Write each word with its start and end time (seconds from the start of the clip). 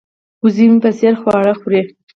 وزه 0.43 0.65
مې 0.71 0.77
په 0.83 0.89
ځیر 0.97 1.13
خواړه 1.21 1.53
خوري. 1.59 1.81